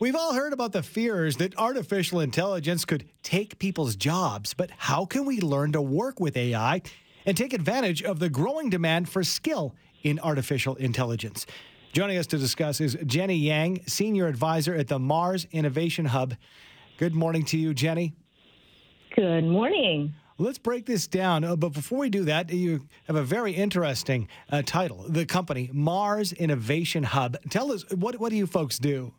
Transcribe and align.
We've 0.00 0.16
all 0.16 0.32
heard 0.32 0.54
about 0.54 0.72
the 0.72 0.82
fears 0.82 1.36
that 1.36 1.58
artificial 1.58 2.20
intelligence 2.20 2.86
could 2.86 3.04
take 3.22 3.58
people's 3.58 3.96
jobs, 3.96 4.54
but 4.54 4.70
how 4.78 5.04
can 5.04 5.26
we 5.26 5.40
learn 5.40 5.72
to 5.72 5.82
work 5.82 6.18
with 6.18 6.38
AI 6.38 6.80
and 7.26 7.36
take 7.36 7.52
advantage 7.52 8.02
of 8.02 8.18
the 8.18 8.30
growing 8.30 8.70
demand 8.70 9.10
for 9.10 9.22
skill 9.22 9.74
in 10.02 10.18
artificial 10.20 10.74
intelligence? 10.76 11.44
Joining 11.92 12.16
us 12.16 12.26
to 12.28 12.38
discuss 12.38 12.80
is 12.80 12.96
Jenny 13.04 13.36
Yang, 13.36 13.82
Senior 13.88 14.26
Advisor 14.26 14.74
at 14.74 14.88
the 14.88 14.98
MaRS 14.98 15.46
Innovation 15.52 16.06
Hub. 16.06 16.34
Good 16.96 17.14
morning 17.14 17.44
to 17.44 17.58
you, 17.58 17.74
Jenny. 17.74 18.14
Good 19.14 19.44
morning. 19.44 20.14
Let's 20.38 20.56
break 20.56 20.86
this 20.86 21.06
down. 21.08 21.44
Uh, 21.44 21.56
but 21.56 21.74
before 21.74 21.98
we 21.98 22.08
do 22.08 22.24
that, 22.24 22.50
you 22.50 22.88
have 23.04 23.16
a 23.16 23.22
very 23.22 23.52
interesting 23.52 24.28
uh, 24.50 24.62
title 24.64 25.04
the 25.06 25.26
company, 25.26 25.68
MaRS 25.74 26.32
Innovation 26.32 27.02
Hub. 27.02 27.36
Tell 27.50 27.70
us, 27.70 27.84
what, 27.90 28.18
what 28.18 28.30
do 28.30 28.36
you 28.36 28.46
folks 28.46 28.78
do? 28.78 29.12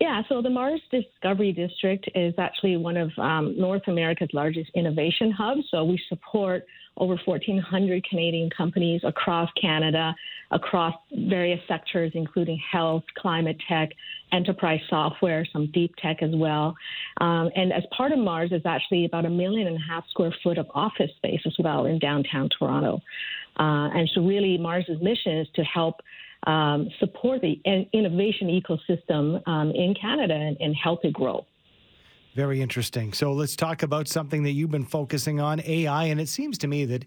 Yeah, 0.00 0.22
so 0.28 0.40
the 0.40 0.50
MaRS 0.50 0.80
Discovery 0.92 1.52
District 1.52 2.08
is 2.14 2.32
actually 2.38 2.76
one 2.76 2.96
of 2.96 3.10
um, 3.18 3.58
North 3.58 3.82
America's 3.88 4.28
largest 4.32 4.70
innovation 4.76 5.32
hubs. 5.32 5.62
So 5.72 5.82
we 5.82 6.00
support 6.08 6.64
over 6.98 7.18
1,400 7.24 8.04
Canadian 8.08 8.48
companies 8.50 9.00
across 9.04 9.50
Canada, 9.60 10.14
across 10.52 10.94
various 11.12 11.60
sectors, 11.66 12.12
including 12.14 12.60
health, 12.70 13.02
climate 13.16 13.56
tech, 13.68 13.90
enterprise 14.32 14.80
software, 14.88 15.44
some 15.52 15.70
deep 15.72 15.94
tech 15.96 16.22
as 16.22 16.30
well. 16.32 16.76
Um, 17.20 17.50
and 17.56 17.72
as 17.72 17.82
part 17.96 18.12
of 18.12 18.18
MaRS, 18.18 18.52
is 18.52 18.62
actually 18.66 19.04
about 19.04 19.24
a 19.24 19.30
million 19.30 19.66
and 19.66 19.76
a 19.76 19.80
half 19.80 20.04
square 20.10 20.34
foot 20.44 20.58
of 20.58 20.66
office 20.74 21.10
space 21.16 21.40
as 21.44 21.56
well 21.58 21.86
in 21.86 21.98
downtown 21.98 22.48
Toronto. 22.56 23.00
Uh, 23.58 23.90
and 23.94 24.08
so, 24.14 24.20
really, 24.20 24.58
MaRS's 24.58 25.02
mission 25.02 25.38
is 25.38 25.48
to 25.54 25.62
help 25.64 25.96
um, 26.46 26.88
support 26.98 27.40
the 27.42 27.60
innovation 27.92 28.48
ecosystem 28.48 29.46
um, 29.48 29.70
in 29.70 29.94
Canada 30.00 30.34
and, 30.34 30.56
and 30.60 30.74
help 30.76 31.04
it 31.04 31.12
grow. 31.12 31.44
Very 32.34 32.60
interesting. 32.62 33.12
So 33.12 33.32
let's 33.32 33.56
talk 33.56 33.82
about 33.82 34.06
something 34.06 34.44
that 34.44 34.52
you've 34.52 34.70
been 34.70 34.84
focusing 34.84 35.40
on 35.40 35.60
AI. 35.66 36.04
And 36.04 36.20
it 36.20 36.28
seems 36.28 36.56
to 36.58 36.68
me 36.68 36.84
that 36.84 37.04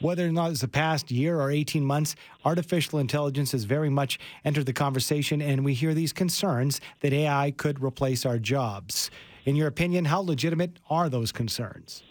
whether 0.00 0.26
or 0.26 0.32
not 0.32 0.50
it's 0.50 0.62
the 0.62 0.66
past 0.66 1.10
year 1.10 1.40
or 1.40 1.52
18 1.52 1.84
months, 1.84 2.16
artificial 2.44 2.98
intelligence 2.98 3.52
has 3.52 3.62
very 3.62 3.90
much 3.90 4.18
entered 4.44 4.66
the 4.66 4.72
conversation. 4.72 5.40
And 5.40 5.64
we 5.64 5.74
hear 5.74 5.94
these 5.94 6.12
concerns 6.12 6.80
that 7.00 7.12
AI 7.12 7.52
could 7.52 7.80
replace 7.80 8.26
our 8.26 8.38
jobs. 8.38 9.10
In 9.44 9.54
your 9.54 9.68
opinion, 9.68 10.06
how 10.06 10.20
legitimate 10.20 10.80
are 10.90 11.08
those 11.08 11.30
concerns? 11.30 12.02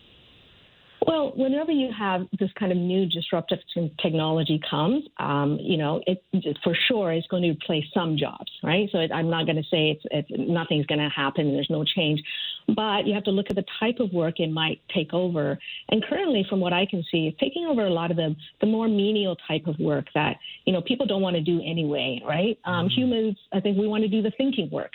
Well, 1.11 1.33
whenever 1.35 1.73
you 1.73 1.91
have 1.91 2.21
this 2.39 2.49
kind 2.57 2.71
of 2.71 2.77
new 2.77 3.05
disruptive 3.05 3.59
technology 4.01 4.61
comes, 4.69 5.03
um, 5.19 5.57
you 5.59 5.75
know, 5.75 6.01
it, 6.07 6.23
for 6.63 6.73
sure 6.87 7.11
is 7.11 7.25
going 7.29 7.43
to 7.43 7.49
replace 7.49 7.83
some 7.93 8.15
jobs, 8.15 8.49
right? 8.63 8.87
So 8.93 8.99
it, 8.99 9.11
I'm 9.11 9.29
not 9.29 9.45
going 9.45 9.57
to 9.57 9.63
say 9.63 9.89
it's, 9.91 10.03
it's 10.09 10.29
nothing's 10.49 10.85
going 10.85 11.01
to 11.01 11.09
happen. 11.09 11.51
There's 11.51 11.69
no 11.69 11.83
change, 11.83 12.23
but 12.77 13.05
you 13.05 13.13
have 13.13 13.25
to 13.25 13.31
look 13.31 13.47
at 13.49 13.57
the 13.57 13.65
type 13.77 13.99
of 13.99 14.13
work 14.13 14.39
it 14.39 14.53
might 14.53 14.79
take 14.95 15.13
over. 15.13 15.59
And 15.89 16.01
currently, 16.01 16.45
from 16.49 16.61
what 16.61 16.71
I 16.71 16.85
can 16.85 17.03
see, 17.11 17.27
it's 17.27 17.37
taking 17.41 17.65
over 17.65 17.85
a 17.85 17.89
lot 17.89 18.09
of 18.09 18.15
the 18.15 18.33
the 18.61 18.67
more 18.67 18.87
menial 18.87 19.35
type 19.49 19.67
of 19.67 19.77
work 19.79 20.05
that 20.15 20.37
you 20.63 20.71
know 20.71 20.81
people 20.81 21.05
don't 21.05 21.21
want 21.21 21.35
to 21.35 21.41
do 21.41 21.59
anyway, 21.59 22.21
right? 22.25 22.57
Um, 22.63 22.85
mm-hmm. 22.85 23.01
Humans, 23.01 23.37
I 23.51 23.59
think 23.59 23.77
we 23.77 23.85
want 23.85 24.03
to 24.03 24.07
do 24.07 24.21
the 24.21 24.31
thinking 24.37 24.69
work. 24.71 24.93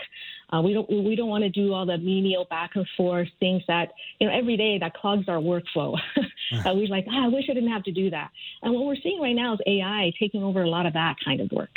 Uh, 0.53 0.63
we 0.63 0.73
don't 0.73 0.89
we 0.89 1.17
don't 1.17 1.29
want 1.29 1.43
to 1.43 1.51
do 1.51 1.73
all 1.75 1.85
the 1.85 1.99
menial 1.99 2.47
back 2.49 2.71
and 2.77 2.87
forth 2.97 3.29
things 3.41 3.63
that 3.67 3.93
you 4.21 4.29
know 4.29 4.33
every 4.33 4.57
day 4.57 4.79
that 4.79 4.95
clogs 4.95 5.29
our 5.29 5.39
workflow. 5.39 5.99
uh, 6.17 6.73
we're 6.75 6.87
like, 6.87 7.07
ah, 7.11 7.25
I 7.25 7.29
wish 7.29 7.47
I 7.51 7.55
didn't 7.55 7.71
have 7.71 7.83
to 7.85 7.93
do 7.93 8.11
that. 8.11 8.31
And 8.63 8.73
what 8.73 8.85
we're 8.85 8.97
seeing 9.03 9.21
right 9.21 9.35
now 9.35 9.55
is 9.55 9.61
AI 9.67 10.13
taking 10.21 10.43
over 10.43 10.63
a 10.63 10.69
lot 10.69 10.87
of 10.87 10.93
that 10.93 11.17
kind 11.25 11.41
of 11.41 11.51
work. 11.51 11.77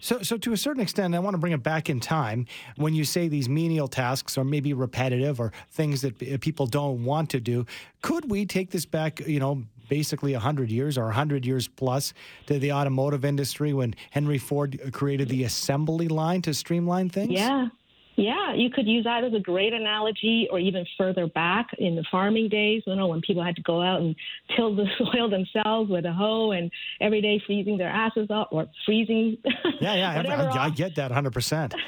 So, 0.00 0.20
so 0.20 0.36
to 0.36 0.52
a 0.52 0.56
certain 0.58 0.82
extent, 0.82 1.14
I 1.14 1.18
want 1.20 1.32
to 1.32 1.38
bring 1.38 1.54
it 1.54 1.62
back 1.62 1.88
in 1.88 1.98
time. 1.98 2.44
When 2.76 2.92
you 2.92 3.06
say 3.06 3.26
these 3.26 3.48
menial 3.48 3.88
tasks 3.88 4.36
are 4.36 4.44
maybe 4.44 4.74
repetitive 4.74 5.40
or 5.40 5.50
things 5.70 6.02
that 6.02 6.18
people 6.42 6.66
don't 6.66 7.06
want 7.06 7.30
to 7.30 7.40
do, 7.40 7.64
could 8.02 8.30
we 8.30 8.44
take 8.44 8.70
this 8.70 8.84
back? 8.84 9.20
You 9.20 9.40
know, 9.40 9.64
basically 9.88 10.32
100 10.32 10.70
years 10.70 10.98
or 10.98 11.04
100 11.04 11.46
years 11.46 11.68
plus 11.68 12.12
to 12.46 12.58
the 12.58 12.72
automotive 12.72 13.24
industry 13.24 13.72
when 13.72 13.94
Henry 14.10 14.36
Ford 14.36 14.78
created 14.92 15.28
the 15.28 15.44
assembly 15.44 16.08
line 16.08 16.42
to 16.42 16.52
streamline 16.52 17.08
things? 17.08 17.32
Yeah, 17.32 17.68
yeah, 18.16 18.54
you 18.54 18.70
could 18.70 18.86
use 18.86 19.04
that 19.04 19.24
as 19.24 19.34
a 19.34 19.40
great 19.40 19.72
analogy, 19.72 20.48
or 20.50 20.58
even 20.58 20.86
further 20.96 21.26
back 21.26 21.68
in 21.78 21.96
the 21.96 22.04
farming 22.10 22.48
days, 22.48 22.82
you 22.86 22.94
know, 22.94 23.08
when 23.08 23.20
people 23.20 23.42
had 23.42 23.56
to 23.56 23.62
go 23.62 23.82
out 23.82 24.00
and 24.00 24.14
till 24.56 24.74
the 24.74 24.86
soil 24.98 25.28
themselves 25.28 25.90
with 25.90 26.04
a 26.04 26.12
hoe 26.12 26.52
and 26.52 26.70
every 27.00 27.20
day 27.20 27.42
freezing 27.46 27.76
their 27.76 27.88
asses 27.88 28.28
off 28.30 28.48
or 28.50 28.66
freezing. 28.86 29.38
Yeah, 29.80 29.96
yeah, 29.96 30.54
I, 30.56 30.66
I, 30.66 30.70
get 30.70 30.94
that 30.96 31.10
100%. 31.10 31.74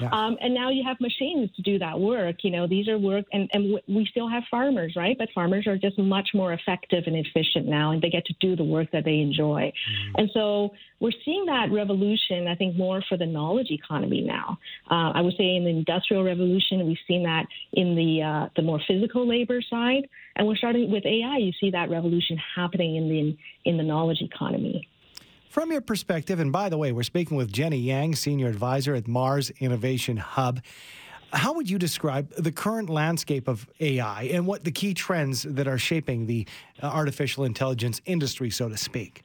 Yeah. 0.00 0.08
Um, 0.12 0.38
and 0.40 0.54
now 0.54 0.70
you 0.70 0.82
have 0.86 0.98
machines 0.98 1.50
to 1.56 1.62
do 1.62 1.78
that 1.78 2.00
work. 2.00 2.36
You 2.42 2.50
know, 2.50 2.66
these 2.66 2.88
are 2.88 2.98
work, 2.98 3.26
and, 3.32 3.50
and 3.52 3.78
we 3.86 4.06
still 4.10 4.28
have 4.28 4.42
farmers, 4.50 4.94
right? 4.96 5.16
But 5.18 5.28
farmers 5.34 5.66
are 5.66 5.76
just 5.76 5.98
much 5.98 6.30
more 6.32 6.54
effective 6.54 7.04
and 7.06 7.14
efficient 7.14 7.66
now, 7.66 7.92
and 7.92 8.00
they 8.00 8.08
get 8.08 8.24
to 8.26 8.34
do 8.40 8.56
the 8.56 8.64
work 8.64 8.90
that 8.92 9.04
they 9.04 9.18
enjoy. 9.18 9.72
Mm-hmm. 9.72 10.14
And 10.16 10.30
so 10.32 10.70
we're 11.00 11.12
seeing 11.24 11.46
that 11.46 11.70
revolution, 11.70 12.46
I 12.48 12.54
think, 12.54 12.76
more 12.76 13.02
for 13.08 13.16
the 13.16 13.26
knowledge 13.26 13.70
economy 13.70 14.22
now. 14.22 14.58
Uh, 14.90 15.12
I 15.14 15.20
would 15.20 15.34
say 15.36 15.44
in 15.60 15.64
the 15.64 15.78
industrial 15.78 16.24
revolution, 16.24 16.86
we've 16.86 16.96
seen 17.06 17.22
that 17.24 17.46
in 17.72 17.94
the 17.94 18.22
uh, 18.22 18.48
the 18.56 18.62
more 18.62 18.80
physical 18.86 19.26
labor 19.26 19.60
side, 19.62 20.08
and 20.36 20.46
we're 20.46 20.56
starting 20.56 20.90
with 20.90 21.04
AI. 21.04 21.36
You 21.36 21.52
see 21.60 21.70
that 21.70 21.90
revolution 21.90 22.38
happening 22.56 22.96
in 22.96 23.08
the 23.08 23.36
in 23.64 23.76
the 23.76 23.82
knowledge 23.82 24.20
economy. 24.20 24.88
From 25.48 25.72
your 25.72 25.80
perspective, 25.80 26.38
and 26.38 26.52
by 26.52 26.68
the 26.68 26.78
way, 26.78 26.92
we're 26.92 27.02
speaking 27.02 27.36
with 27.36 27.52
Jenny 27.52 27.78
Yang, 27.78 28.16
Senior 28.16 28.48
Advisor 28.48 28.94
at 28.94 29.08
MaRS 29.08 29.50
Innovation 29.58 30.16
Hub. 30.16 30.60
How 31.32 31.52
would 31.54 31.70
you 31.70 31.78
describe 31.78 32.30
the 32.36 32.50
current 32.50 32.88
landscape 32.88 33.46
of 33.48 33.68
AI 33.78 34.24
and 34.32 34.46
what 34.46 34.64
the 34.64 34.72
key 34.72 34.94
trends 34.94 35.42
that 35.42 35.68
are 35.68 35.78
shaping 35.78 36.26
the 36.26 36.46
uh, 36.82 36.86
artificial 36.86 37.44
intelligence 37.44 38.00
industry, 38.04 38.50
so 38.50 38.68
to 38.68 38.76
speak? 38.76 39.22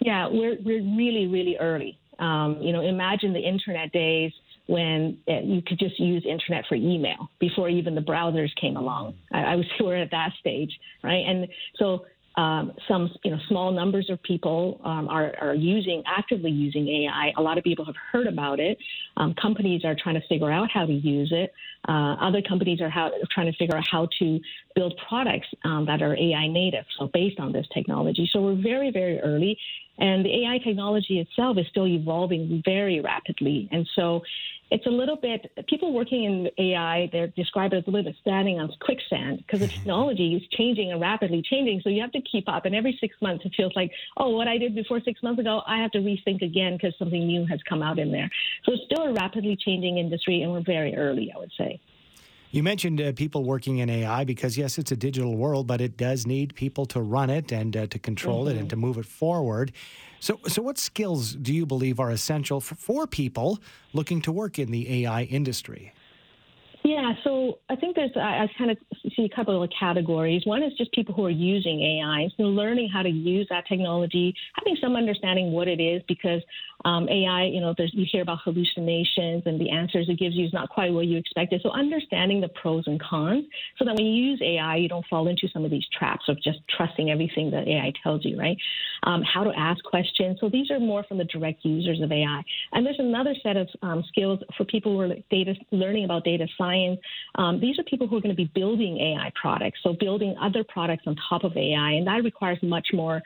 Yeah, 0.00 0.28
we're, 0.30 0.56
we're 0.64 0.82
really, 0.82 1.26
really 1.26 1.56
early. 1.58 1.98
Um, 2.18 2.58
you 2.60 2.72
know, 2.72 2.80
imagine 2.80 3.32
the 3.32 3.40
internet 3.40 3.92
days 3.92 4.32
when 4.68 5.18
uh, 5.26 5.40
you 5.40 5.62
could 5.62 5.78
just 5.78 5.98
use 5.98 6.24
internet 6.28 6.64
for 6.68 6.74
email 6.74 7.30
before 7.40 7.70
even 7.70 7.94
the 7.94 8.02
browsers 8.02 8.54
came 8.60 8.76
along. 8.76 9.14
I, 9.32 9.40
I 9.40 9.56
was 9.56 9.64
we're 9.80 9.96
at 9.96 10.10
that 10.10 10.32
stage, 10.40 10.70
right? 11.02 11.24
And 11.26 11.48
so 11.76 12.04
um, 12.36 12.72
some 12.86 13.10
you 13.24 13.32
know 13.32 13.38
small 13.48 13.72
numbers 13.72 14.08
of 14.10 14.22
people 14.22 14.80
um, 14.84 15.08
are, 15.08 15.34
are 15.40 15.54
using 15.54 16.02
actively 16.06 16.50
using 16.50 16.86
AI. 16.86 17.32
A 17.36 17.42
lot 17.42 17.58
of 17.58 17.64
people 17.64 17.84
have 17.84 17.96
heard 18.12 18.28
about 18.28 18.60
it. 18.60 18.78
Um, 19.16 19.34
companies 19.34 19.84
are 19.84 19.96
trying 20.00 20.14
to 20.14 20.26
figure 20.28 20.52
out 20.52 20.70
how 20.70 20.86
to 20.86 20.92
use 20.92 21.32
it. 21.32 21.50
Uh, 21.88 22.14
other 22.20 22.42
companies 22.42 22.80
are 22.80 22.90
how, 22.90 23.10
trying 23.32 23.50
to 23.50 23.56
figure 23.58 23.76
out 23.76 23.84
how 23.90 24.06
to 24.20 24.38
build 24.76 25.00
products 25.08 25.48
um, 25.64 25.86
that 25.86 26.00
are 26.02 26.14
AI 26.16 26.46
native, 26.46 26.84
so 26.98 27.10
based 27.12 27.40
on 27.40 27.52
this 27.52 27.66
technology. 27.74 28.28
So 28.32 28.40
we're 28.42 28.62
very 28.62 28.92
very 28.92 29.18
early, 29.20 29.58
and 29.98 30.24
the 30.24 30.44
AI 30.44 30.58
technology 30.58 31.18
itself 31.18 31.58
is 31.58 31.66
still 31.68 31.86
evolving 31.86 32.62
very 32.64 33.00
rapidly. 33.00 33.68
And 33.72 33.88
so 33.94 34.22
it's 34.70 34.86
a 34.86 34.90
little 34.90 35.16
bit 35.16 35.50
people 35.66 35.92
working 35.92 36.24
in 36.24 36.50
AI 36.58 37.08
they 37.12 37.32
describe 37.36 37.72
it 37.72 37.78
as 37.78 37.84
a 37.86 37.90
little 37.90 38.10
bit 38.10 38.16
standing 38.20 38.60
on 38.60 38.70
quicksand 38.80 39.38
because 39.38 39.60
the 39.60 39.68
technology 39.76 40.34
is 40.34 40.42
changing 40.56 40.92
and 40.92 41.00
rapidly 41.00 41.42
changing. 41.42 41.80
So 41.82 41.88
you 41.88 42.00
have 42.00 42.12
to 42.12 42.20
keep 42.20 42.48
up. 42.48 42.64
And 42.64 42.74
every 42.74 42.96
six 43.00 43.16
months, 43.20 43.44
it 43.44 43.54
feels 43.56 43.72
like, 43.74 43.90
oh, 44.16 44.30
what 44.30 44.48
I 44.48 44.58
did 44.58 44.74
before 44.74 45.00
six 45.00 45.22
months 45.22 45.40
ago, 45.40 45.62
I 45.66 45.78
have 45.78 45.90
to 45.92 45.98
rethink 45.98 46.42
again 46.42 46.76
because 46.76 46.96
something 46.98 47.26
new 47.26 47.46
has 47.46 47.60
come 47.68 47.82
out 47.82 47.98
in 47.98 48.12
there. 48.12 48.30
So 48.64 48.72
it's 48.72 48.82
still 48.84 49.04
a 49.04 49.12
rapidly 49.12 49.56
changing 49.56 49.98
industry, 49.98 50.42
and 50.42 50.52
we're 50.52 50.62
very 50.62 50.94
early, 50.96 51.32
I 51.34 51.38
would 51.38 51.52
say. 51.56 51.80
You 52.50 52.62
mentioned 52.62 53.00
uh, 53.00 53.12
people 53.12 53.44
working 53.44 53.78
in 53.78 53.90
AI 53.90 54.24
because, 54.24 54.56
yes, 54.56 54.78
it's 54.78 54.90
a 54.90 54.96
digital 54.96 55.36
world, 55.36 55.66
but 55.66 55.82
it 55.82 55.98
does 55.98 56.26
need 56.26 56.54
people 56.54 56.86
to 56.86 57.00
run 57.00 57.28
it 57.28 57.52
and 57.52 57.76
uh, 57.76 57.86
to 57.88 57.98
control 57.98 58.40
mm-hmm. 58.40 58.48
it 58.48 58.50
and 58.52 58.60
mm-hmm. 58.60 58.68
to 58.68 58.76
move 58.76 58.96
it 58.96 59.04
forward. 59.04 59.72
So, 60.20 60.40
so 60.46 60.62
what 60.62 60.78
skills 60.78 61.34
do 61.34 61.52
you 61.52 61.66
believe 61.66 62.00
are 62.00 62.10
essential 62.10 62.60
for, 62.60 62.74
for 62.74 63.06
people 63.06 63.58
looking 63.92 64.22
to 64.22 64.32
work 64.32 64.58
in 64.58 64.70
the 64.70 65.04
AI 65.04 65.24
industry? 65.24 65.92
Yeah, 66.84 67.12
so 67.22 67.58
I 67.68 67.76
think 67.76 67.96
there's 67.96 68.12
I, 68.16 68.44
I 68.44 68.50
kind 68.56 68.70
of 68.70 68.78
see 69.14 69.24
a 69.24 69.28
couple 69.28 69.62
of 69.62 69.70
categories. 69.78 70.42
One 70.46 70.62
is 70.62 70.72
just 70.78 70.90
people 70.92 71.14
who 71.14 71.26
are 71.26 71.30
using 71.30 71.82
AI, 71.82 72.28
so 72.36 72.44
learning 72.44 72.88
how 72.88 73.02
to 73.02 73.10
use 73.10 73.46
that 73.50 73.66
technology, 73.66 74.34
having 74.54 74.76
some 74.80 74.96
understanding 74.96 75.52
what 75.52 75.68
it 75.68 75.80
is, 75.80 76.02
because 76.08 76.40
um, 76.88 77.06
AI, 77.10 77.44
you 77.44 77.60
know, 77.60 77.74
there's, 77.76 77.92
you 77.92 78.06
hear 78.10 78.22
about 78.22 78.38
hallucinations 78.42 79.42
and 79.44 79.60
the 79.60 79.68
answers 79.68 80.08
it 80.08 80.18
gives 80.18 80.34
you 80.34 80.46
is 80.46 80.52
not 80.54 80.70
quite 80.70 80.90
what 80.90 81.04
you 81.04 81.18
expected. 81.18 81.60
So 81.62 81.70
understanding 81.70 82.40
the 82.40 82.48
pros 82.48 82.84
and 82.86 82.98
cons, 82.98 83.44
so 83.78 83.84
that 83.84 83.94
when 83.94 84.06
you 84.06 84.24
use 84.30 84.40
AI, 84.42 84.76
you 84.76 84.88
don't 84.88 85.04
fall 85.06 85.28
into 85.28 85.48
some 85.52 85.66
of 85.66 85.70
these 85.70 85.84
traps 85.96 86.24
of 86.28 86.42
just 86.42 86.60
trusting 86.74 87.10
everything 87.10 87.50
that 87.50 87.68
AI 87.68 87.92
tells 88.02 88.24
you, 88.24 88.38
right? 88.38 88.56
Um, 89.02 89.22
how 89.22 89.44
to 89.44 89.52
ask 89.54 89.84
questions. 89.84 90.38
So 90.40 90.48
these 90.48 90.70
are 90.70 90.80
more 90.80 91.04
from 91.04 91.18
the 91.18 91.24
direct 91.24 91.62
users 91.62 92.00
of 92.00 92.10
AI. 92.10 92.42
And 92.72 92.86
there's 92.86 92.98
another 92.98 93.34
set 93.42 93.58
of 93.58 93.68
um, 93.82 94.02
skills 94.08 94.40
for 94.56 94.64
people 94.64 94.92
who 94.92 95.00
are 95.00 95.14
data 95.30 95.54
learning 95.70 96.06
about 96.06 96.24
data 96.24 96.46
science. 96.56 96.98
Um, 97.34 97.60
these 97.60 97.78
are 97.78 97.82
people 97.84 98.08
who 98.08 98.16
are 98.16 98.22
going 98.22 98.34
to 98.34 98.42
be 98.42 98.50
building 98.54 98.98
AI 98.98 99.30
products, 99.40 99.80
so 99.82 99.92
building 99.92 100.34
other 100.40 100.64
products 100.64 101.02
on 101.06 101.16
top 101.28 101.44
of 101.44 101.54
AI, 101.54 101.92
and 101.92 102.06
that 102.06 102.24
requires 102.24 102.58
much 102.62 102.88
more 102.94 103.20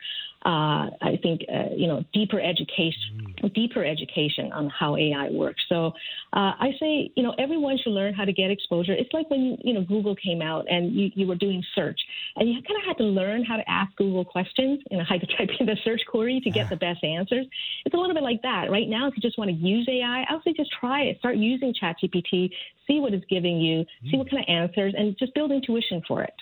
uh, 0.45 0.91
I 1.01 1.17
think, 1.21 1.41
uh, 1.51 1.73
you 1.75 1.87
know, 1.87 2.03
deeper 2.13 2.39
education, 2.39 3.33
mm. 3.41 3.53
deeper 3.53 3.83
education 3.83 4.51
on 4.51 4.69
how 4.69 4.97
AI 4.97 5.29
works. 5.31 5.63
So 5.69 5.93
uh, 6.33 6.51
I 6.59 6.71
say, 6.79 7.11
you 7.15 7.23
know, 7.23 7.33
everyone 7.39 7.77
should 7.81 7.93
learn 7.93 8.13
how 8.13 8.25
to 8.25 8.33
get 8.33 8.51
exposure. 8.51 8.93
It's 8.93 9.13
like 9.13 9.29
when, 9.29 9.57
you 9.63 9.73
know, 9.73 9.83
Google 9.83 10.15
came 10.15 10.41
out 10.41 10.65
and 10.69 10.93
you, 10.93 11.11
you 11.15 11.27
were 11.27 11.35
doing 11.35 11.63
search 11.73 11.99
and 12.35 12.49
you 12.49 12.55
kind 12.55 12.77
of 12.77 12.85
had 12.85 12.97
to 12.97 13.05
learn 13.05 13.45
how 13.45 13.55
to 13.55 13.69
ask 13.69 13.95
Google 13.95 14.25
questions, 14.25 14.81
you 14.91 14.97
know, 14.97 15.05
how 15.07 15.17
to 15.17 15.25
type 15.37 15.49
in 15.59 15.65
the 15.65 15.77
search 15.83 16.01
query 16.09 16.41
to 16.43 16.49
get 16.49 16.69
the 16.69 16.75
best 16.75 17.03
answers. 17.03 17.45
It's 17.85 17.95
a 17.95 17.97
little 17.97 18.13
bit 18.13 18.23
like 18.23 18.41
that. 18.41 18.69
Right 18.69 18.89
now, 18.89 19.07
if 19.07 19.13
you 19.15 19.21
just 19.21 19.37
want 19.37 19.49
to 19.49 19.55
use 19.55 19.87
AI, 19.89 20.25
I 20.29 20.33
would 20.33 20.43
say 20.43 20.53
just 20.53 20.71
try 20.77 21.03
it. 21.03 21.19
Start 21.19 21.37
using 21.37 21.73
ChatGPT, 21.81 22.51
see 22.85 22.99
what 22.99 23.13
it's 23.13 23.25
giving 23.29 23.61
you, 23.61 23.85
see 24.11 24.17
what 24.17 24.29
kind 24.29 24.43
of 24.43 24.49
answers, 24.49 24.93
and 24.97 25.17
just 25.17 25.33
build 25.33 25.51
intuition 25.51 26.01
for 26.05 26.21
it. 26.21 26.33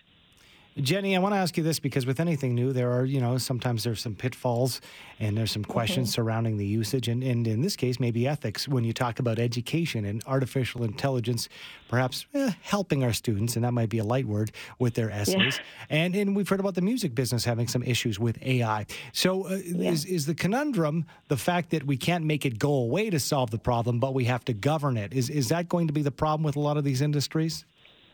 Jenny, 0.77 1.18
I 1.18 1.19
want 1.19 1.33
to 1.33 1.38
ask 1.38 1.57
you 1.57 1.63
this 1.63 1.79
because 1.79 2.06
with 2.06 2.21
anything 2.21 2.56
new, 2.56 2.71
there 2.71 2.91
are, 2.91 3.03
you 3.03 3.19
know, 3.19 3.38
sometimes 3.38 3.83
there's 3.83 4.00
some 4.00 4.15
pitfalls 4.15 4.79
and 5.19 5.38
there's 5.38 5.51
some 5.51 5.65
questions 5.65 6.07
mm-hmm. 6.07 6.21
surrounding 6.21 6.57
the 6.57 6.65
usage. 6.65 7.09
And, 7.09 7.21
and 7.23 7.45
in 7.45 7.62
this 7.62 7.75
case, 7.75 8.00
maybe 8.00 8.25
ethics 8.25 8.69
when 8.69 8.85
you 8.85 8.94
talk 8.94 9.19
about 9.19 9.38
education 9.38 10.06
and 10.06 10.23
artificial 10.27 10.83
intelligence, 10.83 11.50
perhaps 11.89 12.25
eh, 12.33 12.51
helping 12.62 13.03
our 13.03 13.12
students, 13.12 13.57
and 13.57 13.65
that 13.65 13.73
might 13.73 13.89
be 13.89 13.97
a 13.97 14.03
light 14.03 14.25
word, 14.25 14.51
with 14.79 14.94
their 14.94 15.12
essays. 15.12 15.57
Yeah. 15.57 15.85
And, 15.89 16.15
and 16.15 16.35
we've 16.38 16.47
heard 16.47 16.62
about 16.62 16.75
the 16.75 16.81
music 16.81 17.13
business 17.13 17.44
having 17.44 17.68
some 17.68 17.83
issues 17.83 18.18
with 18.18 18.41
AI. 18.41 18.85
So 19.12 19.47
uh, 19.47 19.57
yeah. 19.65 19.91
is, 19.91 20.06
is 20.06 20.25
the 20.25 20.35
conundrum 20.35 21.06
the 21.27 21.38
fact 21.38 21.71
that 21.71 21.85
we 21.85 21.97
can't 21.97 22.23
make 22.23 22.45
it 22.45 22.57
go 22.57 22.73
away 22.73 23.09
to 23.09 23.19
solve 23.19 23.51
the 23.51 23.59
problem, 23.59 24.00
but 24.00 24.13
we 24.13 24.23
have 24.25 24.45
to 24.45 24.53
govern 24.53 24.95
it? 24.95 25.12
Is, 25.12 25.29
is 25.29 25.50
that 25.50 25.68
going 25.68 25.88
to 25.88 25.94
be 25.94 26.01
the 26.01 26.12
problem 26.12 26.44
with 26.44 26.56
a 26.56 26.62
lot 26.62 26.77
of 26.77 26.85
these 26.85 27.01
industries? 27.01 27.65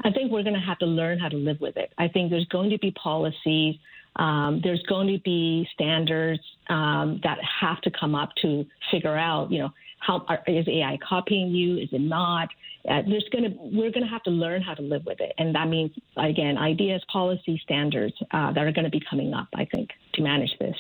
I 0.04 0.12
think 0.12 0.32
we're 0.32 0.44
going 0.44 0.56
to 0.56 0.60
have 0.60 0.80
to 0.80 0.86
learn 0.86 1.20
how 1.20 1.30
to 1.30 1.38
live 1.38 1.60
with 1.60 1.78
it. 1.78 1.92
I 1.98 2.08
think 2.08 2.30
there's 2.30 2.46
going 2.46 2.70
to 2.70 2.78
be 2.78 2.92
policies, 2.92 3.76
um, 4.18 4.62
there's 4.64 4.82
going 4.84 5.08
to 5.08 5.20
be 5.20 5.68
standards 5.74 6.42
um, 6.70 7.20
that 7.24 7.38
have 7.62 7.82
to 7.82 7.92
come 7.92 8.16
up 8.16 8.30
to 8.42 8.66
figure 8.92 9.16
out, 9.16 9.52
you 9.52 9.60
know, 9.60 9.70
how 10.00 10.26
are, 10.28 10.42
is 10.48 10.68
AI 10.68 10.98
copying 11.08 11.50
you? 11.50 11.78
Is 11.78 11.90
it 11.92 12.02
not? 12.02 12.50
Uh, 12.88 13.02
there's 13.08 13.28
going 13.32 13.44
to 13.44 13.50
we're 13.60 13.92
going 13.92 14.04
to 14.04 14.10
have 14.10 14.24
to 14.24 14.30
learn 14.30 14.62
how 14.62 14.74
to 14.74 14.82
live 14.82 15.06
with 15.06 15.20
it, 15.20 15.34
and 15.38 15.54
that 15.56 15.68
means 15.68 15.92
again 16.16 16.58
ideas, 16.58 17.04
policy, 17.12 17.60
standards 17.64 18.14
uh, 18.32 18.54
that 18.54 18.64
are 18.64 18.72
going 18.72 18.86
to 18.86 18.92
be 18.92 19.02
coming 19.10 19.34
up. 19.34 19.48
I 19.56 19.66
think 19.66 19.90
to 20.14 20.22
manage 20.22 20.52
this. 20.60 20.76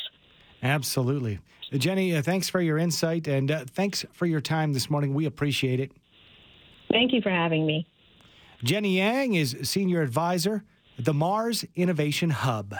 Absolutely, 0.63 1.39
Jenny. 1.73 2.15
Uh, 2.15 2.21
thanks 2.21 2.47
for 2.47 2.61
your 2.61 2.77
insight 2.77 3.27
and 3.27 3.51
uh, 3.51 3.65
thanks 3.65 4.05
for 4.13 4.25
your 4.25 4.41
time 4.41 4.73
this 4.73 4.89
morning. 4.89 5.13
We 5.13 5.25
appreciate 5.25 5.79
it. 5.79 5.91
Thank 6.89 7.11
you 7.11 7.21
for 7.21 7.29
having 7.29 7.65
me. 7.65 7.85
Jenny 8.63 8.97
Yang 8.97 9.35
is 9.35 9.57
Senior 9.63 10.01
Advisor 10.01 10.63
at 10.97 11.05
the 11.05 11.13
MaRS 11.13 11.63
Innovation 11.75 12.31
Hub. 12.31 12.73